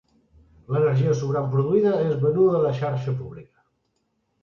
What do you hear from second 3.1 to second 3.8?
pública.